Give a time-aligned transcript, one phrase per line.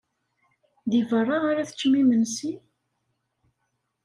[0.91, 2.53] Deg beṛṛa ara teččem imensi?